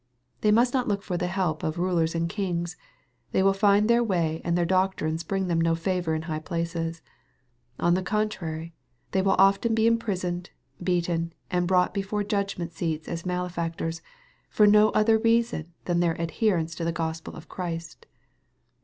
They 0.41 0.49
must 0.51 0.73
not 0.73 0.87
look 0.87 1.03
for 1.03 1.15
the 1.15 1.27
help 1.27 1.61
of" 1.61 1.77
rulers 1.77 2.15
and 2.15 2.27
kings." 2.27 2.75
They 3.33 3.43
will 3.43 3.53
find 3.53 3.87
their 3.87 4.03
ways 4.03 4.41
and 4.43 4.57
their 4.57 4.65
doctrines 4.65 5.23
bring 5.23 5.45
them 5.47 5.61
no 5.61 5.75
favor 5.75 6.15
in 6.15 6.23
high 6.23 6.39
places. 6.39 7.03
On 7.79 7.93
the 7.93 8.01
contrary, 8.01 8.73
they 9.11 9.21
will 9.21 9.35
often 9.37 9.75
be 9.75 9.85
imprisoned, 9.85 10.49
beaten, 10.81 11.33
and 11.51 11.67
brought 11.67 11.93
before 11.93 12.23
judgment 12.23 12.73
seats 12.73 13.07
as 13.07 13.27
malefactors, 13.27 14.01
for 14.49 14.65
no 14.65 14.89
other 14.89 15.19
reason 15.19 15.71
than 15.85 15.99
their 15.99 16.19
ad 16.19 16.31
herence 16.31 16.73
to 16.77 16.83
the 16.83 16.91
Gospel 16.91 17.35
of 17.35 17.47
Christ. 17.47 18.07